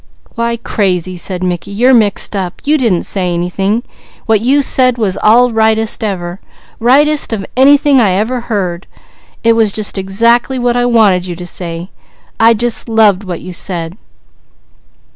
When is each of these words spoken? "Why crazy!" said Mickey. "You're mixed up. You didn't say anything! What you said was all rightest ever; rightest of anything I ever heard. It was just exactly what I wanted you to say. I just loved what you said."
"Why 0.33 0.57
crazy!" 0.57 1.15
said 1.15 1.43
Mickey. 1.43 1.69
"You're 1.69 1.93
mixed 1.93 2.35
up. 2.35 2.59
You 2.65 2.75
didn't 2.79 3.03
say 3.03 3.35
anything! 3.35 3.83
What 4.25 4.41
you 4.41 4.63
said 4.63 4.97
was 4.97 5.15
all 5.17 5.51
rightest 5.51 6.03
ever; 6.03 6.39
rightest 6.79 7.31
of 7.31 7.45
anything 7.55 8.01
I 8.01 8.13
ever 8.13 8.39
heard. 8.49 8.87
It 9.43 9.53
was 9.53 9.71
just 9.71 9.99
exactly 9.99 10.57
what 10.57 10.75
I 10.75 10.85
wanted 10.87 11.27
you 11.27 11.35
to 11.35 11.45
say. 11.45 11.91
I 12.39 12.55
just 12.55 12.89
loved 12.89 13.23
what 13.23 13.41
you 13.41 13.53
said." 13.53 13.95